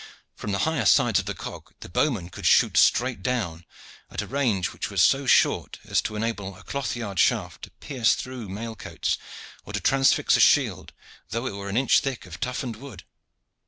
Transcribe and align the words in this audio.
From 0.35 0.51
the 0.51 0.57
higher 0.65 0.85
sides 0.87 1.19
of 1.19 1.27
the 1.27 1.35
cog 1.35 1.73
the 1.81 1.87
bowmen 1.87 2.31
could 2.31 2.47
shoot 2.47 2.75
straight 2.75 3.21
down, 3.21 3.65
at 4.09 4.23
a 4.23 4.25
range 4.25 4.73
which 4.73 4.89
was 4.89 5.03
so 5.03 5.27
short 5.27 5.77
as 5.85 6.01
to 6.01 6.15
enable 6.15 6.55
a 6.55 6.63
cloth 6.63 6.95
yard 6.95 7.19
shaft 7.19 7.61
to 7.65 7.69
pierce 7.69 8.15
through 8.15 8.49
mail 8.49 8.75
coats 8.75 9.19
or 9.63 9.73
to 9.73 9.79
transfix 9.79 10.35
a 10.35 10.39
shield, 10.39 10.91
though 11.29 11.45
it 11.45 11.53
were 11.53 11.69
an 11.69 11.77
inch 11.77 11.99
thick 11.99 12.25
of 12.25 12.39
toughened 12.39 12.77
wood. 12.77 13.03